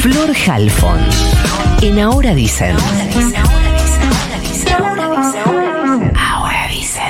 Flor 0.00 0.30
Halfon. 0.46 0.98
En 1.82 1.98
Ahora 2.00 2.34
Dicen. 2.34 2.76
Ahora 6.16 6.68
Dicen. 6.70 7.02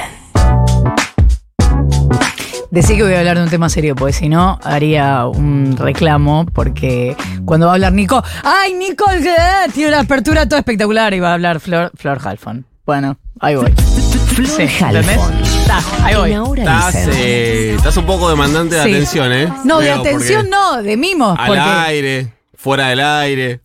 Decí 2.71 2.97
que 2.97 3.03
voy 3.03 3.15
a 3.15 3.19
hablar 3.21 3.39
de 3.39 3.45
un 3.45 3.51
tema 3.51 3.69
serio, 3.69 3.95
porque 3.97 4.13
si 4.13 4.29
no, 4.29 4.59
haría 4.63 5.27
un 5.27 5.77
reclamo, 5.79 6.47
porque 6.53 7.17
cuando 7.45 7.67
va 7.67 7.73
a 7.73 7.75
hablar 7.77 7.93
Nico, 7.93 8.23
¡ay, 8.45 8.75
Nico! 8.75 9.05
eh, 9.11 9.71
Tiene 9.73 9.89
una 9.91 10.01
apertura 10.01 10.47
toda 10.47 10.61
espectacular 10.61 11.15
y 11.15 11.21
va 11.21 11.31
a 11.31 11.35
hablar 11.35 11.61
Flor, 11.61 11.91
Flor 11.97 12.19
Halfon. 12.23 12.67
Bueno, 12.85 13.19
ahí 13.41 13.57
voy. 13.57 13.73
Flor. 13.73 14.69
Halfon. 14.81 15.35
Está, 15.43 15.81
ahí 16.05 16.15
voy. 16.15 16.59
Estás, 16.59 16.95
eh, 17.09 17.75
estás 17.77 17.97
un 17.97 18.07
poco 18.07 18.29
demandante 18.31 18.77
de 18.77 18.83
Sí. 18.85 18.91
atención, 18.91 19.33
¿eh? 19.33 19.53
No, 19.65 19.81
de 19.81 19.91
atención 19.91 20.47
porque 20.49 20.51
no, 20.51 20.83
de 20.83 20.97
mimos. 20.97 21.37
Al 21.39 21.47
Porque, 21.49 21.61
aire, 21.61 22.33
fuera 22.59 22.89
del 22.89 23.01
aire. 23.01 23.61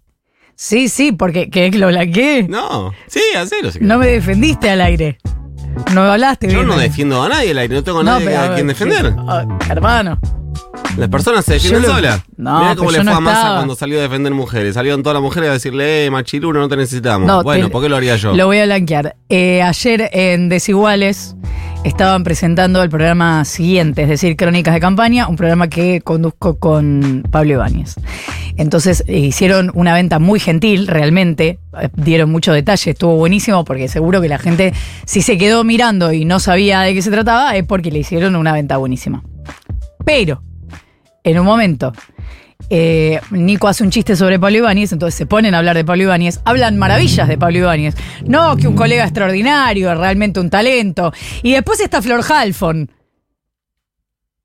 sí, 0.56 0.88
sí, 0.88 1.12
porque 1.12 1.50
que 1.50 1.72
lo 1.72 1.88
blanqueé. 1.88 2.44
No, 2.48 2.92
sí, 3.08 3.20
hacelo. 3.36 3.72
si 3.72 3.80
No 3.82 3.98
me 3.98 4.08
defendiste 4.08 4.70
al 4.70 4.82
aire. 4.82 5.18
No 5.94 6.04
hablaste 6.04 6.48
Yo 6.48 6.60
bien. 6.60 6.68
no 6.68 6.78
defiendo 6.78 7.24
a 7.24 7.30
nadie 7.30 7.50
al 7.52 7.58
aire, 7.58 7.74
no 7.76 7.84
tengo 7.84 8.00
a 8.02 8.04
nadie 8.04 8.28
pero, 8.28 8.40
a 8.42 8.54
quien 8.54 8.68
defender. 8.68 9.12
Ah, 9.28 9.44
hermano. 9.70 10.20
Las 10.98 11.10
personas 11.10 11.44
se 11.44 11.54
defienden 11.54 11.82
Yo 11.82 11.88
lo- 11.88 11.96
solas. 11.96 12.22
No, 12.38 12.60
Mirá 12.60 12.76
cómo 12.76 12.90
pero 12.90 12.92
le 12.92 12.98
yo 13.00 13.04
fue 13.04 13.12
no 13.12 13.18
a 13.18 13.20
Massa 13.22 13.38
estaba. 13.40 13.56
cuando 13.58 13.76
salió 13.76 13.98
a 13.98 14.02
defender 14.04 14.32
mujeres. 14.34 14.76
Salieron 14.76 15.02
todas 15.02 15.16
las 15.16 15.24
mujeres 15.24 15.50
a 15.50 15.54
decirle, 15.54 16.06
eh, 16.06 16.12
machirulo, 16.12 16.60
no 16.60 16.70
te 16.70 16.78
necesitamos. 16.78 17.26
No, 17.26 17.42
bueno, 17.42 17.66
te- 17.66 17.72
¿por 17.72 17.82
qué 17.82 17.90
lo 17.90 17.96
haría 17.96 18.16
yo? 18.18 18.36
Lo 18.36 18.46
voy 18.46 18.60
a 18.60 18.66
blanquear. 18.66 19.16
Eh, 19.30 19.64
ayer 19.64 20.10
en 20.14 20.50
Desiguales 20.50 21.36
estaban 21.84 22.24
presentando 22.24 22.84
el 22.84 22.90
programa 22.92 23.44
siguiente, 23.44 24.04
es 24.04 24.10
decir, 24.10 24.36
Crónicas 24.36 24.76
de 24.76 24.80
Campaña, 24.80 25.28
un 25.28 25.36
programa 25.36 25.68
que 25.68 26.02
conduzco 26.02 26.60
con 26.60 27.24
Pablo 27.32 27.54
Ibáñez. 27.54 27.96
Entonces 28.58 29.04
eh, 29.08 29.20
hicieron 29.20 29.72
una 29.74 29.94
venta 29.94 30.20
muy 30.20 30.40
gentil, 30.40 30.88
realmente, 30.88 31.60
eh, 31.80 31.90
dieron 31.96 32.32
mucho 32.32 32.54
detalle, 32.54 32.92
estuvo 32.92 33.16
buenísimo 33.16 33.66
porque 33.66 33.88
seguro 33.88 34.22
que 34.22 34.30
la 34.30 34.38
gente, 34.38 34.74
si 35.06 35.22
se 35.22 35.38
quedó 35.38 35.64
mirando 35.64 36.14
y 36.14 36.26
no 36.26 36.40
sabía 36.40 36.82
de 36.82 36.94
qué 36.94 37.02
se 37.02 37.12
trataba, 37.12 37.56
es 37.56 37.66
porque 37.66 37.92
le 37.92 38.00
hicieron 38.00 38.36
una 38.36 38.54
venta 38.54 38.78
buenísima. 38.78 39.24
Pero, 40.06 40.44
en 41.24 41.40
un 41.40 41.46
momento, 41.46 41.94
eh, 42.70 43.20
Nico 43.32 43.68
hace 43.68 43.84
un 43.84 43.90
chiste 43.90 44.16
sobre 44.16 44.40
Pablo 44.40 44.58
Ibáñez, 44.58 44.92
entonces 44.92 45.16
se 45.16 45.26
ponen 45.26 45.54
a 45.56 45.60
hablar 45.60 45.76
de 45.76 45.86
Pablo 45.86 46.04
Ibáñez, 46.04 46.42
hablan 46.46 46.78
maravillas 46.78 47.28
de 47.28 47.38
Pablo 47.38 47.60
Ibáñez. 47.60 47.96
No, 48.26 48.56
que 48.58 48.68
un 48.68 48.76
colega 48.76 49.04
extraordinario, 49.04 49.94
realmente 49.96 50.40
un 50.40 50.50
talento. 50.50 51.14
Y 51.42 51.54
después 51.54 51.80
está 51.80 52.02
Flor 52.02 52.24
Halfon. 52.28 52.90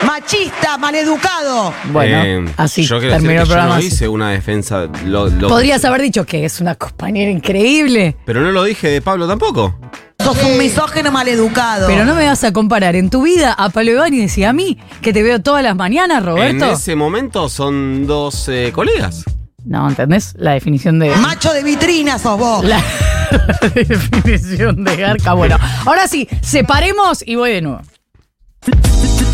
Machista, 0.06 0.78
maleducado. 0.78 1.74
Bueno, 1.92 2.22
Eh, 2.24 2.54
así 2.56 2.84
yo 2.84 2.98
quiero 3.00 3.14
terminó 3.14 3.32
decir 3.32 3.40
el 3.40 3.42
que 3.42 3.48
yo 3.48 3.52
programa. 3.52 3.68
no 3.74 3.78
así. 3.78 3.86
hice 3.88 4.08
una 4.08 4.30
defensa. 4.30 4.86
lo- 5.04 5.28
lo- 5.28 5.48
Podrías 5.48 5.84
haber 5.84 6.02
dicho 6.02 6.24
que 6.24 6.44
es 6.44 6.60
una 6.60 6.76
compañera 6.76 7.30
increíble, 7.30 8.16
Pero 8.24 8.40
no 8.40 8.52
lo 8.52 8.62
dije 8.64 8.88
de 8.88 9.02
Pablo 9.02 9.26
tampoco. 9.26 9.76
Sos 10.22 10.42
un 10.44 10.56
misógeno 10.56 11.10
maleducado. 11.10 11.88
pero 11.88 12.04
no 12.04 12.14
me 12.14 12.26
vas 12.26 12.44
a 12.44 12.52
comparar 12.52 12.94
en 12.94 13.10
tu 13.10 13.22
vida 13.22 13.52
a 13.52 13.70
Pablo 13.70 13.90
Ibáñez 13.92 14.38
y 14.38 14.44
a 14.44 14.52
mí, 14.52 14.78
que 15.02 15.12
te 15.12 15.22
veo 15.24 15.40
todas 15.42 15.62
las 15.64 15.74
mañanas, 15.74 16.24
Roberto. 16.24 16.66
En 16.66 16.70
ese 16.72 16.94
momento 16.94 17.48
son 17.48 18.06
dos 18.06 18.48
eh, 18.48 18.70
colegas. 18.72 19.24
No, 19.64 19.88
¿entendés? 19.88 20.34
La 20.38 20.52
definición 20.52 20.98
de... 21.00 21.10
Macho 21.16 21.52
de 21.52 21.62
vitrina 21.64 22.18
sos 22.20 22.38
vos. 22.38 22.64
La, 22.64 22.78
la 23.32 23.68
definición 23.74 24.84
de 24.84 24.96
garca. 24.96 25.32
Bueno, 25.34 25.56
ahora 25.86 26.06
sí, 26.06 26.28
separemos 26.40 27.22
y 27.26 27.34
voy 27.34 27.50
de 27.52 27.62
nuevo. 27.62 27.80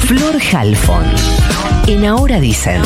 Flor 0.07 0.37
Halfon. 0.53 1.03
En 1.87 2.05
Ahora 2.05 2.39
Dicen. 2.39 2.83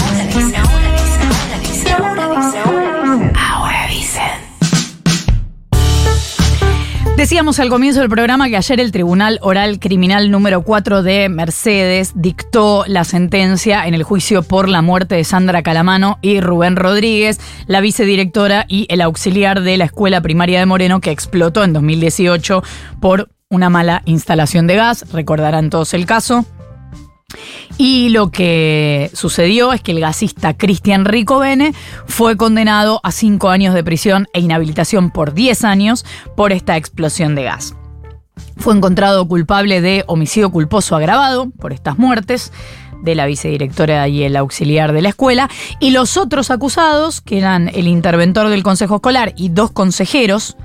Ahora 3.37 3.89
Dicen. 3.89 4.23
Decíamos 7.17 7.59
al 7.59 7.71
comienzo 7.71 7.99
del 7.99 8.09
programa 8.09 8.49
que 8.49 8.57
ayer 8.57 8.79
el 8.79 8.93
Tribunal 8.93 9.41
Oral 9.43 9.81
Criminal 9.81 10.31
número 10.31 10.63
4 10.63 11.03
de 11.03 11.29
Mercedes 11.29 12.13
dictó 12.15 12.85
la 12.87 13.03
sentencia 13.03 13.89
en 13.89 13.95
el 13.95 14.05
juicio 14.05 14.45
por 14.45 14.69
la 14.69 14.81
muerte 14.81 15.17
de 15.17 15.25
Sandra 15.25 15.65
Calamano 15.65 16.21
y 16.23 16.41
Rubén 16.41 16.77
Rodríguez, 16.77 17.41
la 17.67 17.81
vicedirectora 17.81 18.65
y 18.69 18.87
el 18.91 19.01
auxiliar 19.01 19.63
de 19.63 19.77
la 19.77 19.87
escuela 19.87 20.21
primaria 20.21 20.61
de 20.61 20.67
Moreno 20.67 21.01
que 21.01 21.11
explotó 21.11 21.65
en 21.65 21.73
2018 21.73 22.63
por 23.01 23.29
una 23.51 23.71
mala 23.71 24.03
instalación 24.05 24.69
de 24.69 24.77
gas. 24.77 25.05
Recordarán 25.13 25.69
todos 25.69 25.95
el 25.95 26.07
caso. 26.07 26.47
Y 27.77 28.09
lo 28.09 28.31
que 28.31 29.11
sucedió 29.13 29.73
es 29.73 29.81
que 29.83 29.93
el 29.93 30.01
gasista 30.01 30.57
Cristian 30.57 31.05
Rico 31.05 31.39
Bene 31.39 31.75
fue 32.07 32.37
condenado 32.37 33.01
a 33.03 33.13
cinco 33.13 33.51
años 33.51 33.75
de 33.75 33.85
prisión 33.85 34.27
e 34.33 34.41
inhabilitación 34.41 35.11
por 35.11 35.35
10 35.35 35.65
años 35.65 36.05
por 36.37 36.53
esta 36.53 36.77
explosión 36.77 37.35
de 37.35 37.45
gas. 37.45 37.75
Fue 38.57 38.75
encontrado 38.75 39.29
culpable 39.29 39.81
de 39.81 40.05
homicidio 40.09 40.51
culposo 40.51 40.97
agravado 40.97 41.51
por 41.51 41.73
estas 41.73 41.99
muertes 41.99 42.53
de 43.03 43.15
la 43.15 43.27
vicedirectora 43.27 44.09
y 44.09 44.25
el 44.25 44.35
auxiliar 44.35 44.93
de 44.93 45.03
la 45.03 45.11
escuela, 45.11 45.49
y 45.79 45.93
los 45.93 46.17
otros 46.17 46.51
acusados, 46.51 47.21
que 47.21 47.39
eran 47.39 47.69
el 47.69 47.87
interventor 47.87 48.49
del 48.49 48.65
Consejo 48.65 48.97
Escolar 48.97 49.35
y 49.37 49.51
dos 49.51 49.71
consejeros, 49.71 50.57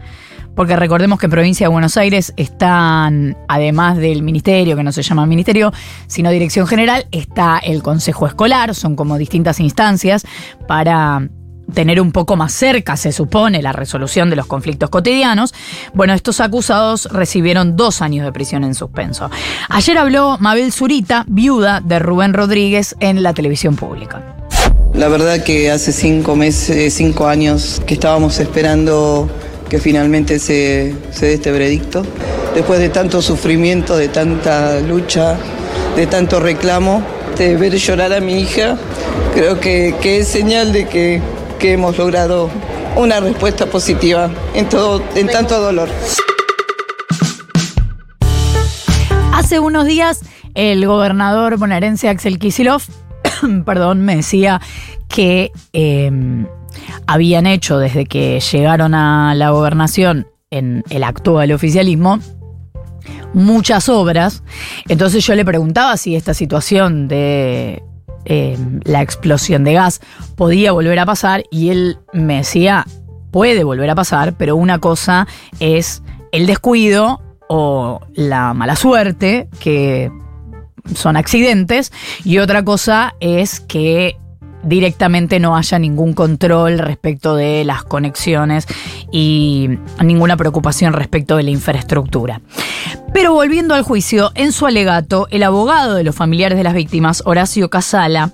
porque 0.56 0.76
recordemos 0.76 1.20
que 1.20 1.28
en 1.28 1.32
provincia 1.32 1.68
de 1.68 1.72
Buenos 1.72 1.98
Aires 1.98 2.34
están, 2.38 3.38
además 3.48 3.98
del 3.98 4.22
ministerio, 4.24 4.76
que 4.76 4.84
no 4.84 4.92
se 4.92 5.04
llama 5.04 5.26
ministerio, 5.26 5.72
sino 6.08 6.30
dirección 6.32 6.68
general, 6.68 7.08
está 7.12 7.60
el 7.60 7.82
Consejo 7.82 8.28
Escolar, 8.28 8.76
son 8.76 8.96
como 8.96 9.18
distintas 9.18 9.60
instancias 9.60 10.26
para 10.68 11.28
tener 11.74 12.02
un 12.02 12.12
poco 12.12 12.36
más 12.36 12.54
cerca, 12.54 12.98
se 12.98 13.12
supone, 13.12 13.62
la 13.62 13.72
resolución 13.72 14.30
de 14.30 14.36
los 14.36 14.46
conflictos 14.46 14.90
cotidianos. 14.90 15.54
Bueno, 15.94 16.14
estos 16.14 16.40
acusados 16.40 17.06
recibieron 17.12 17.76
dos 17.76 18.02
años 18.02 18.26
de 18.26 18.32
prisión 18.32 18.64
en 18.64 18.76
suspenso. 18.76 19.30
Ayer 19.70 19.98
habló 19.98 20.38
Mabel 20.40 20.72
Zurita, 20.72 21.26
viuda 21.28 21.82
de 21.82 22.00
Rubén 22.00 22.34
Rodríguez, 22.34 22.96
en 23.00 23.24
la 23.24 23.34
televisión 23.34 23.76
pública. 23.76 24.22
La 24.94 25.08
verdad 25.08 25.44
que 25.44 25.72
hace 25.72 25.92
cinco 25.92 26.36
meses, 26.36 26.94
cinco 26.94 27.28
años 27.28 27.82
que 27.88 27.96
estábamos 27.96 28.40
esperando 28.40 29.28
que 29.74 29.80
finalmente 29.80 30.38
se, 30.38 30.94
se 31.10 31.26
dé 31.26 31.34
este 31.34 31.52
veredicto. 31.52 32.04
Después 32.54 32.80
de 32.80 32.90
tanto 32.90 33.24
sufrimiento, 33.24 33.98
de 33.98 34.08
tanta 34.08 34.80
lucha, 34.82 35.36
de 35.96 36.06
tanto 36.06 36.40
reclamo, 36.40 37.02
de 37.40 37.58
ver 37.58 37.76
llorar 37.78 38.14
a 38.14 38.20
mi 38.20 38.40
hija, 38.40 38.78
creo 39.34 39.60
que, 39.60 39.96
que 40.00 40.20
es 40.20 40.28
señal 40.28 40.74
de 40.74 40.88
que, 40.88 41.24
que 41.58 41.72
hemos 41.72 41.98
logrado 41.98 42.52
una 42.96 43.20
respuesta 43.20 43.66
positiva 43.66 44.30
en, 44.54 44.70
todo, 44.70 45.02
en 45.16 45.26
tanto 45.26 45.60
dolor. 45.60 45.90
Hace 49.34 49.60
unos 49.60 49.88
días, 49.88 50.20
el 50.54 50.86
gobernador 50.86 51.58
bonaerense 51.58 52.10
Axel 52.10 52.38
Kicillof, 52.38 52.90
perdón, 53.66 54.06
me 54.06 54.18
decía 54.18 54.62
que 55.08 55.52
eh, 55.74 56.12
habían 57.08 57.48
hecho 57.48 57.78
desde 57.80 58.06
que 58.06 58.40
llegaron 58.40 58.94
a 58.94 59.34
la 59.36 59.52
gobernación 59.52 60.28
en 60.52 60.84
el 60.90 61.04
actual 61.04 61.52
oficialismo 61.52 62.20
muchas 63.34 63.90
obras. 63.90 64.44
Entonces 64.88 65.26
yo 65.26 65.36
le 65.36 65.46
preguntaba 65.46 65.98
si 65.98 66.16
esta 66.16 66.34
situación 66.34 67.08
de 67.08 67.84
eh, 68.26 68.58
la 68.84 69.02
explosión 69.02 69.64
de 69.64 69.74
gas 69.74 70.02
podía 70.36 70.72
volver 70.72 71.00
a 71.00 71.06
pasar 71.06 71.44
y 71.52 71.70
él 71.70 71.98
me 72.14 72.38
decía, 72.38 72.86
puede 73.32 73.64
volver 73.64 73.90
a 73.90 73.96
pasar, 73.96 74.36
pero 74.38 74.56
una 74.56 74.80
cosa 74.80 75.28
es 75.60 76.04
el 76.32 76.46
descuido 76.46 77.22
o 77.50 78.00
la 78.14 78.54
mala 78.54 78.76
suerte, 78.76 79.50
que 79.60 80.12
son 80.96 81.18
accidentes, 81.18 81.92
y 82.24 82.40
otra 82.40 82.64
cosa 82.64 83.16
es 83.20 83.60
que 83.60 84.18
directamente 84.64 85.40
no 85.40 85.56
haya 85.56 85.80
ningún 85.80 86.14
control 86.14 86.80
respecto 86.80 87.36
de 87.36 87.64
las 87.66 87.84
conexiones 87.84 88.68
y 89.12 89.70
ninguna 90.04 90.38
preocupación 90.38 90.94
respecto 90.94 91.38
de 91.38 91.44
la 91.44 91.52
infraestructura. 91.52 92.42
Pero 93.14 93.34
volviendo 93.34 93.76
al 93.76 93.84
juicio, 93.84 94.32
en 94.36 94.52
su 94.52 94.66
alegato, 94.66 95.28
el 95.30 95.44
abogado 95.44 95.96
de 95.96 96.04
los 96.04 96.16
familiares 96.16 96.58
de 96.58 96.64
las 96.64 96.74
víctimas, 96.74 97.22
Horacio 97.26 97.70
Casala, 97.70 98.32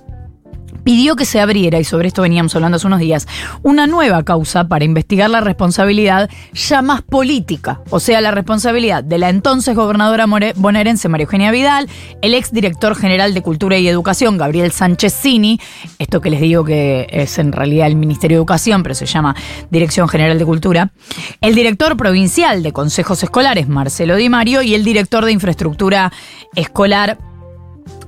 pidió 0.84 1.16
que 1.16 1.24
se 1.24 1.40
abriera, 1.40 1.78
y 1.78 1.84
sobre 1.84 2.08
esto 2.08 2.22
veníamos 2.22 2.54
hablando 2.54 2.76
hace 2.76 2.86
unos 2.86 3.00
días, 3.00 3.26
una 3.62 3.86
nueva 3.86 4.22
causa 4.22 4.68
para 4.68 4.84
investigar 4.84 5.30
la 5.30 5.40
responsabilidad 5.40 6.30
ya 6.52 6.82
más 6.82 7.02
política, 7.02 7.80
o 7.90 8.00
sea, 8.00 8.20
la 8.20 8.30
responsabilidad 8.30 9.04
de 9.04 9.18
la 9.18 9.28
entonces 9.28 9.74
gobernadora 9.74 10.26
bonaerense 10.56 11.08
María 11.08 11.24
Eugenia 11.24 11.50
Vidal, 11.50 11.88
el 12.22 12.34
ex 12.34 12.52
director 12.52 12.96
general 12.96 13.34
de 13.34 13.42
Cultura 13.42 13.78
y 13.78 13.88
Educación, 13.88 14.38
Gabriel 14.38 14.72
Sánchez 14.72 15.14
Cini, 15.14 15.60
esto 15.98 16.20
que 16.20 16.30
les 16.30 16.40
digo 16.40 16.64
que 16.64 17.06
es 17.10 17.38
en 17.38 17.52
realidad 17.52 17.86
el 17.86 17.96
Ministerio 17.96 18.36
de 18.36 18.40
Educación, 18.40 18.82
pero 18.82 18.94
se 18.94 19.06
llama 19.06 19.34
Dirección 19.70 20.08
General 20.08 20.38
de 20.38 20.44
Cultura, 20.44 20.92
el 21.40 21.54
director 21.54 21.96
provincial 21.96 22.62
de 22.62 22.72
consejos 22.72 23.22
escolares, 23.22 23.68
Marcelo 23.68 24.16
Di 24.16 24.28
Mario, 24.28 24.62
y 24.62 24.74
el 24.74 24.84
director 24.84 25.24
de 25.24 25.32
infraestructura 25.32 26.12
escolar, 26.54 27.18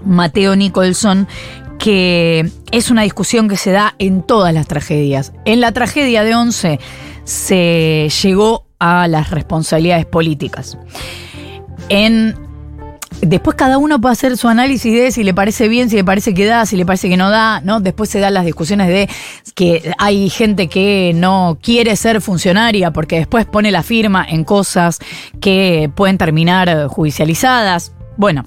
Mateo 0.05 0.57
Nicholson, 0.57 1.29
que 1.83 2.49
es 2.71 2.93
una 2.93 3.03
discusión 3.03 3.49
que 3.49 3.57
se 3.57 3.73
da 3.73 3.97
en 3.99 4.23
todas 4.23 4.55
las 4.55 4.69
tragedias. 4.69 5.33
En 5.45 5.61
la 5.61 5.73
tragedia 5.73 6.23
de 6.23 6.37
Once 6.37 6.79
se 7.25 8.09
llegó 8.23 8.67
a 8.79 9.09
las 9.09 9.31
responsabilidades 9.31 10.07
políticas. 10.07 10.79
Después 13.21 13.57
cada 13.57 13.79
uno 13.79 14.01
puede 14.01 14.13
hacer 14.13 14.37
su 14.37 14.47
análisis 14.47 14.95
de 14.95 15.11
si 15.11 15.25
le 15.25 15.35
parece 15.35 15.67
bien, 15.67 15.91
si 15.91 15.97
le 15.97 16.05
parece 16.05 16.35
que 16.35 16.47
da, 16.47 16.67
si 16.67 16.77
le 16.77 16.87
parece 16.87 17.09
que 17.09 17.17
no 17.17 17.31
da, 17.31 17.61
¿no? 17.63 17.81
Después 17.81 18.09
se 18.11 18.21
dan 18.21 18.35
las 18.35 18.45
discusiones 18.45 18.87
de 18.87 19.09
que 19.57 19.93
hay 19.99 20.31
gente 20.31 20.69
que 20.69 21.11
no 21.17 21.59
quiere 21.61 21.97
ser 21.97 22.21
funcionaria 22.21 22.93
porque 22.93 23.17
después 23.17 23.45
pone 23.45 23.73
la 23.73 23.83
firma 23.83 24.25
en 24.29 24.45
cosas 24.45 25.01
que 25.41 25.91
pueden 25.97 26.17
terminar 26.17 26.87
judicializadas. 26.87 27.93
Bueno, 28.17 28.45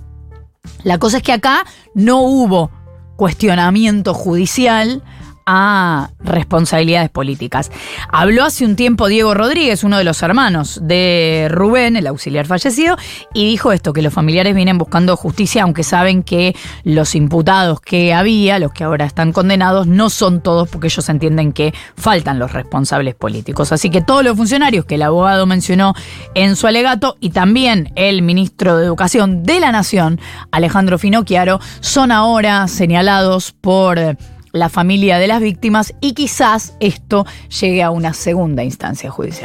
la 0.83 0.99
cosa 0.99 1.17
es 1.17 1.23
que 1.23 1.33
acá 1.33 1.65
no 1.93 2.21
hubo 2.21 2.71
cuestionamiento 3.15 4.13
judicial 4.13 5.01
a 5.45 6.09
responsabilidades 6.19 7.09
políticas. 7.09 7.71
Habló 8.12 8.44
hace 8.44 8.65
un 8.65 8.75
tiempo 8.75 9.07
Diego 9.07 9.33
Rodríguez, 9.33 9.83
uno 9.83 9.97
de 9.97 10.03
los 10.03 10.21
hermanos 10.24 10.80
de 10.81 11.47
Rubén, 11.51 11.95
el 11.95 12.07
auxiliar 12.07 12.47
fallecido, 12.47 12.97
y 13.33 13.45
dijo 13.45 13.71
esto, 13.71 13.94
que 13.94 14.01
los 14.01 14.13
familiares 14.13 14.56
vienen 14.56 14.77
buscando 14.77 15.15
justicia, 15.15 15.63
aunque 15.63 15.83
saben 15.83 16.24
que 16.24 16.56
los 16.83 17.15
imputados 17.15 17.80
que 17.80 18.13
había, 18.13 18.59
los 18.59 18.71
que 18.71 18.83
ahora 18.83 19.06
están 19.06 19.31
condenados, 19.31 19.88
no 19.88 20.09
son 20.09 20.42
todos 20.42 20.68
porque 20.69 20.88
ellos 20.88 21.07
entienden 21.09 21.53
que 21.53 21.74
faltan 21.95 22.39
los 22.39 22.53
responsables 22.53 23.15
políticos. 23.15 23.71
Así 23.71 23.89
que 23.89 24.01
todos 24.01 24.24
los 24.24 24.36
funcionarios 24.36 24.86
que 24.86 24.95
el 24.95 25.03
abogado 25.03 25.45
mencionó 25.45 25.94
en 26.33 26.56
su 26.56 26.68
alegato 26.68 27.18
y 27.19 27.30
también 27.30 27.92
el 27.95 28.21
ministro 28.21 28.77
de 28.77 28.86
Educación 28.86 29.44
de 29.44 29.59
la 29.59 29.71
Nación, 29.71 30.19
Alejandro 30.51 30.97
Finocchiaro, 30.97 31.59
son 31.81 32.12
ahora 32.12 32.68
señalados 32.68 33.51
por 33.51 34.18
la 34.56 34.69
familia 34.69 35.19
de 35.19 35.28
las 35.28 35.42
víctimas 35.42 35.94
y 36.00 36.13
quizás 36.13 36.78
esto 36.80 37.25
llegue 37.60 37.84
a 37.84 37.92
una 37.92 38.13
segunda 38.13 38.63
instancia 38.63 39.12
judicial. 39.12 39.44